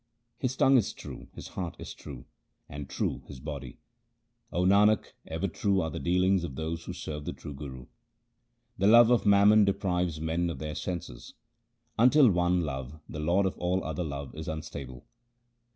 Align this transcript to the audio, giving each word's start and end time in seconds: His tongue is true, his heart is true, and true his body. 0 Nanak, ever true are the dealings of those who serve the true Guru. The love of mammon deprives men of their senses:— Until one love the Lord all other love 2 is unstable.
His 0.39 0.55
tongue 0.55 0.77
is 0.77 0.93
true, 0.93 1.27
his 1.35 1.49
heart 1.49 1.75
is 1.77 1.93
true, 1.93 2.25
and 2.67 2.89
true 2.89 3.21
his 3.27 3.39
body. 3.39 3.77
0 4.49 4.63
Nanak, 4.63 5.11
ever 5.27 5.47
true 5.47 5.79
are 5.79 5.91
the 5.91 5.99
dealings 5.99 6.43
of 6.43 6.55
those 6.55 6.85
who 6.85 6.91
serve 6.93 7.25
the 7.25 7.33
true 7.33 7.53
Guru. 7.53 7.85
The 8.79 8.87
love 8.87 9.11
of 9.11 9.27
mammon 9.27 9.63
deprives 9.63 10.19
men 10.19 10.49
of 10.49 10.57
their 10.57 10.73
senses:— 10.73 11.35
Until 11.99 12.31
one 12.31 12.61
love 12.61 12.99
the 13.07 13.19
Lord 13.19 13.45
all 13.59 13.83
other 13.83 14.03
love 14.03 14.31
2 14.31 14.39
is 14.39 14.47
unstable. 14.47 15.05